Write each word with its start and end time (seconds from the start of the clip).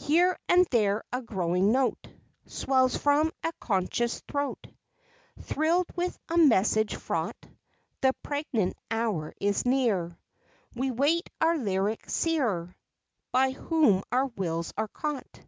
Here 0.00 0.38
and 0.48 0.66
there 0.70 1.04
a 1.12 1.20
growing 1.20 1.72
note 1.72 2.08
Swells 2.46 2.96
from 2.96 3.30
a 3.44 3.52
conscious 3.60 4.20
throat; 4.20 4.66
Thrilled 5.42 5.94
with 5.94 6.18
a 6.30 6.38
message 6.38 6.94
fraught 6.96 7.36
The 8.00 8.14
pregnant 8.22 8.78
hour 8.90 9.34
is 9.38 9.66
near; 9.66 10.16
We 10.74 10.90
wait 10.90 11.28
our 11.42 11.58
Lyric 11.58 12.08
Seer, 12.08 12.74
By 13.30 13.50
whom 13.50 14.04
our 14.10 14.28
wills 14.28 14.72
are 14.78 14.88
caught. 14.88 15.38